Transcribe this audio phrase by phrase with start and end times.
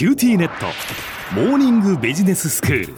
[0.00, 0.64] QTnet。
[1.34, 2.94] モーニングビジネススクール。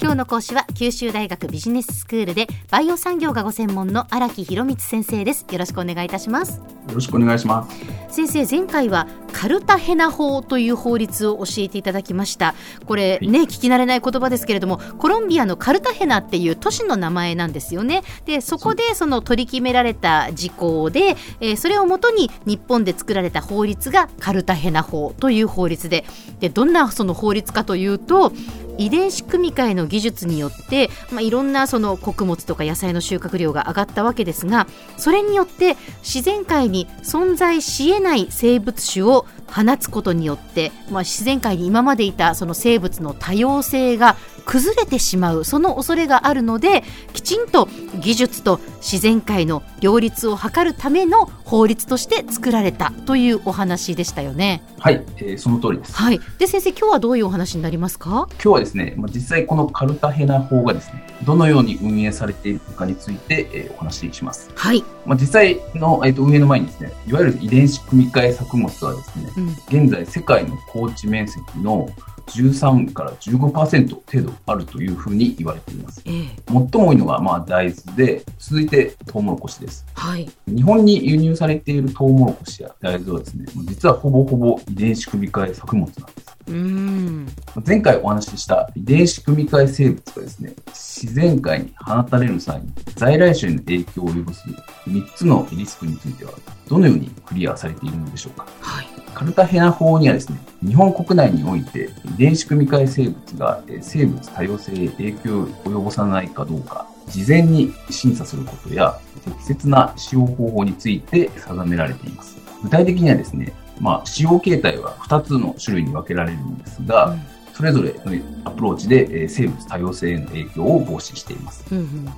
[0.00, 5.44] 今日の講師は九州大学ビジネススクールでバイオ産業がご専門の荒木博光先生です。
[5.50, 6.58] よろしくお願いいたします。
[6.58, 7.80] よろしくお願いします。
[8.14, 9.08] 先生前回は
[9.46, 12.56] カルタヘナ法という法律を教えていただきました。
[12.84, 18.02] これね、聞き慣れない言葉ですけれどもコロンビアのカルタヘナっていう都市の名前なんですよね。
[18.24, 26.04] でそこでその取り決められた事項で、えー、それをもとに日本で作られた法律がカルタヘナ法という法律で。
[26.40, 28.32] でどんなその法律かというと
[28.78, 46.82] 遺伝子組み換えの技術によって、まあ、いろんなその穀物とか野菜の収穫量が上がったわけですがそれによって自然界に存在しえない生物種を放つことによって、まあ、自然界に今までいたその生物の多様性が崩れてしまうその恐れがあるので
[47.12, 54.62] きちんと技術と自然界の両立を図るための法律として作られたというお話でしたよね。
[54.78, 55.94] はい、えー、その通りです。
[55.94, 56.20] はい。
[56.38, 58.28] で先生今日はどういうお話になりますか？
[58.32, 64.50] 今日はですね、まあ、実際このカルタヘナ法がですね、どのように運営されているかについて、えー、お話しします。
[64.54, 64.84] はい。
[65.04, 69.48] まあ実際のえっ、ー、と運営の前にですね、いわゆる遺伝子組み換え作物はですね、うん、
[69.84, 71.88] 現在世界の高地面積の
[72.26, 76.02] 13から15%程度あるというふうに言われています。
[76.04, 79.86] えー、最も多いのがまあ大豆で、続いてトウモロコシです。
[79.94, 86.36] はい、日本に輸入されているトウモロコシや大豆はですね、実はほぼほぼ遺伝子組み換え作物なんです。
[86.48, 87.26] うん
[87.66, 94.44] 前回お話しした遺伝子組み換え生物がですね、自然界に放たれる際に在来種への影響を及ぼす
[94.86, 96.32] 3つのリスクについては、
[96.68, 98.46] どのようにクリアされているのでしょうか。
[98.60, 112.36] はいカルタヘナ法にはですね、日本国内において遺伝子組み換え生物が生物多様性へ影響を及ぼさないかどうか、事前に審査することや適切な使用方法について定められています。
[112.62, 117.22] 具体的にはですね、まあ、使用形態は2つの種類に分けられるんですが、うん、
[117.54, 121.64] それぞれのアプローチで生物多様性への影響を防止しています。
[121.72, 122.08] うんうん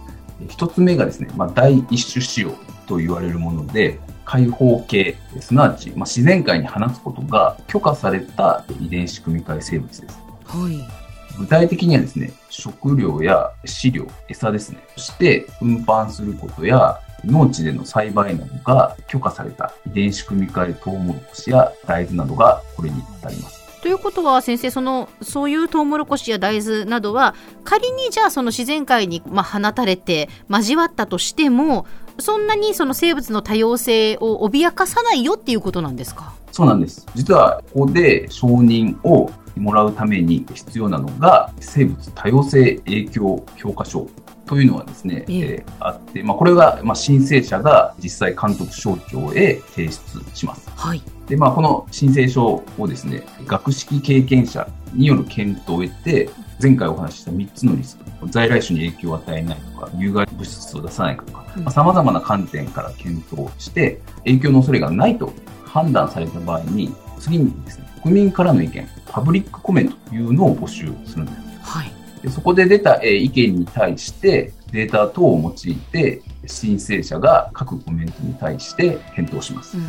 [0.47, 2.53] 1つ目がですね、まあ、第一種使用
[2.87, 10.19] と言われるもので、開放系、すなわち、まあ、自然界に放つことが許可された遺伝子組み換え生物です。
[10.45, 11.39] はい。
[11.39, 23.81] 具体的にはですね、食料や飼料、餌ですね、そして運搬することや農地での栽培などが許可された遺伝子組み換えトウモロコシや大豆などがこれに当たります。
[23.81, 27.35] ということは先生そのそういうトウモロコシや大豆などは
[27.65, 31.87] 仮にじゃあその自然界にまあ放たれて交わったとしても
[32.21, 36.33] そんなにその生物の多様性を脅かさないよっていうことなんですか？
[36.53, 37.07] そうなんです。
[37.15, 44.09] 実はここで承認をもらうために必要なのが生物多様性影響評価書
[44.47, 50.01] というのはですね、えー、あって、まあ、これが、まあ、申請者が実際監督省庁へ提出
[50.35, 50.71] します。
[50.75, 51.03] はい。
[51.27, 56.31] で、まあ、この申請書をですね、学識経験者による検討を得て、
[56.61, 65.33] 前回お話しした3つのリスク、在来種に影響を与えないとか、有害物質を出さないとか、まあ、様々な観点から検討して、影響の恐れがないと
[65.65, 71.39] 判断された場合に、次にですね、国民からの意見、パブリックコメントというのを募集するんです。
[71.63, 71.93] はい。
[72.23, 79.77] でそこで出た、え意見に対してデータ等を用いて申請者が各コメントに対して検討します。
[79.77, 79.87] うん、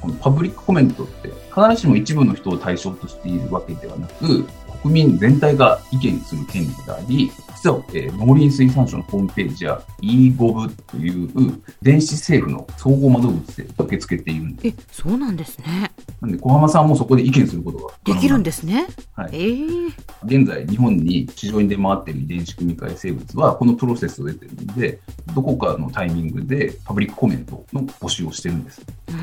[0.00, 4.46] このパブリックコメントって必ずしも一部の人を対象としているわけではなく
[4.82, 14.76] 国民全体が意見する権利があり、実は、えー、農林水産省のホームページや e-gov という電子政府の総合窓口で受け付けているんです。
[14.78, 15.92] え、そうなんですね。
[16.22, 18.86] なんで小浜さんもそこで意見することができるんですね。
[19.14, 19.30] はい。
[19.32, 19.92] えー、
[20.24, 25.00] 現在、日本に市場に出回っている遺伝子組み換え生物は、このプロセスを得ているので、
[25.34, 28.82] どこかのタイミングでパブリックコメントの募集をしてるんです。
[29.08, 29.19] うん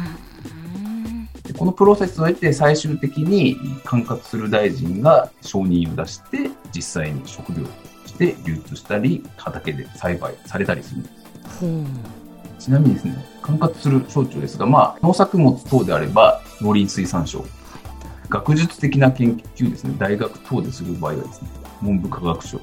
[1.58, 12.68] このプロセスを経て最終的に管轄する大臣が承認を出して実際に食料として流通したり畑で栽培されたりするんです。
[12.68, 17.46] ちなみにですね、管轄する省庁ですが、まあ、農作物等であれば農林水産省、
[18.30, 21.50] 学術的な研究ですね、大学等でする場合はですね、
[21.82, 22.60] 文部科学省、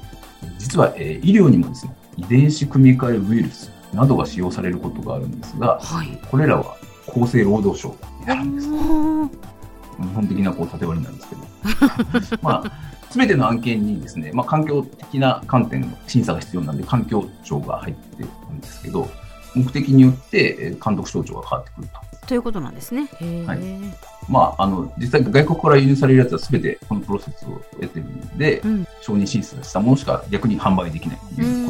[0.57, 6.75] 実は、えー、医療にもですね、遺伝子組み換えウイルスなどが使用されることがあるんですが、はい、これらは
[7.15, 8.67] 厚生労働省になるんです。
[8.67, 12.37] 日本的なこう縦割りなんですけど。
[12.41, 12.71] まあ、
[13.09, 19.07] すべての案件にですね、まあ、環境的な観点の審査が必要なんで、環境庁が入ってるんですけど、
[19.55, 22.27] 目的によって監督省庁が変わってくると。
[22.27, 23.07] ということなんですね。
[23.45, 23.59] はい。
[24.27, 31.64] まあ、あの、実際外国から輸入されるやつはすべてこのプロセスを得てるんで、うん、承認審査したものしか逆に販売できないという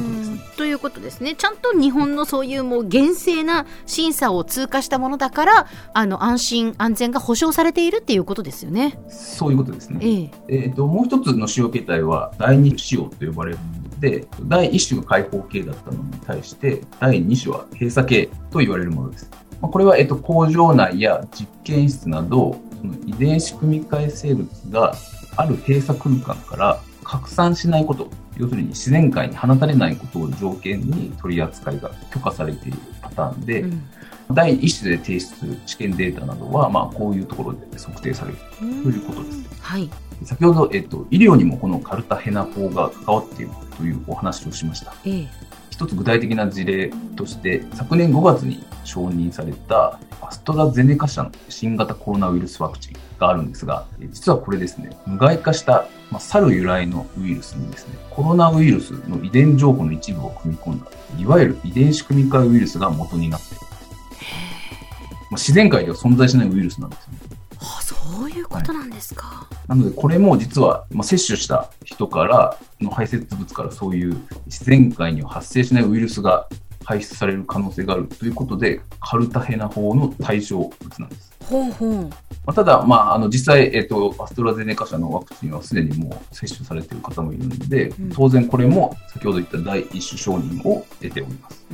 [0.95, 1.35] ことですね。
[1.35, 8.97] ちゃんと日本のそういうもう厳正な審査を通過したものだから、あの安心安全が保障されているっていうことですよね。
[9.09, 9.99] そういうことですね。
[10.01, 19.29] えー、えー、ともう一つの使用形態は第二使用と呼ばれるもので、第一種が開放形だったのに対して、第二種は閉鎖形と言われるものです。
[19.61, 24.95] これは、えっと、工場内や実験室など、その遺伝子組み換え生物が
[25.37, 33.83] ある閉鎖空間から拡散しないこと、要するに自然界に放たれないことを条件に取り扱いが許可されているパターンで、うん、
[34.31, 38.37] 第一種で提出する試験データなどは、まあ、こういうところで測定される
[38.83, 39.43] ということです。
[39.61, 39.89] はい、
[40.23, 44.93] 先ほど、えっと、医療にもこのカルタヘナ法が関わっているというお話をしました。
[45.05, 45.27] ええ
[45.75, 60.87] 一つ具体的な事例として、昨年5月に承認されたアストラゼネカ社の新型コロナウイルスワクチンがあるんですが、実はこれですね、無害化した、まあ、猿由来のウイルスにですね、コロナウイルスの遺伝情報の一部を組み込んだ、
[61.19, 63.61] いわゆる遺伝子組み換えウイルスが元になっている。
[63.63, 67.17] まあ、自然界では存在しないウイルスなんですね。
[67.59, 67.95] あそ
[68.25, 69.25] ういうことなんですか。
[69.25, 74.15] はい、なので、これも実は、まあ、摂取した人からの排泄物からそういう
[74.45, 76.47] 自然界には発生しないウイルスが
[76.85, 81.33] 排出される可能性があるということで、カルタヘナ法の対象物なんです。
[81.43, 82.09] ほうほう
[82.45, 91.65] まあ、ただ、まあ、あの実際、えっと、アストラゼネカ社のワクチンはすでにもう接種されている方もいるので、うん、当然これも先ほど言った第一種承認を得ております。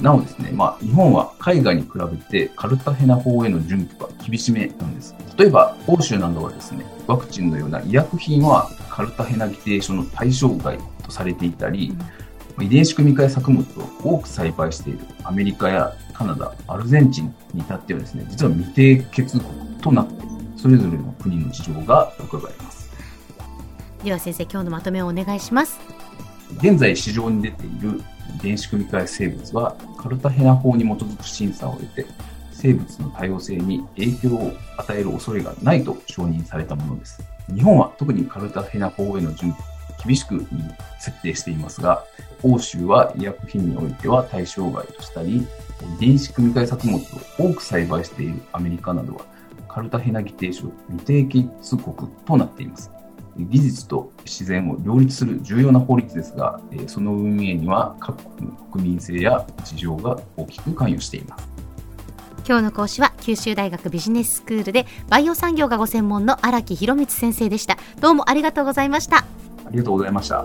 [0.00, 5.14] なおですね、まあ、日本は海外に比べてカルタヘナ法への準拠が厳しめなんです。
[5.38, 11.96] 例えば、欧州などはですね、ワクチンのような医薬品はカルタヘナ規定書の対象外とされていたり、
[12.58, 20.24] うん、遺伝子組み換え作物を多く栽培しているアメリカやカナダ、アルゼンチンに至ってはですね、実は未定結国となって、
[20.56, 22.90] それぞれの国の事情が伺えます。
[24.02, 25.78] では先生、今日のまとめをお願いします。
[26.58, 28.00] 現在市場に出ている
[28.36, 32.06] 遺伝子組み換え生物はカルタヘナ法に基づく審査を得て
[32.52, 37.22] 生物の多様性に影響を与える恐れがないと承認されたものです。
[37.52, 39.54] 日本は特にカルタヘナ法への準
[40.04, 40.46] 厳しく
[40.98, 42.04] 設定していますが、
[42.42, 45.46] 欧州は医薬品においては対象外としたり、
[45.98, 47.00] 遺伝子組み換え作物を
[47.38, 49.24] 多く栽培しているアメリカなどは、
[49.68, 52.90] カルタヘナ議定書未定期国となっています。
[53.36, 61.48] 技術と自然を両立する重要な法律ですが、その運営には各国の国民性や事情が大きく関与しています。
[62.46, 67.76] 今日の講師は九州大学ビジネススクールでバイオ産業がご専門の荒木博光先生でした。
[68.00, 69.18] どうもありがとうございました。
[69.18, 69.24] あ
[69.70, 70.44] りがとうございました。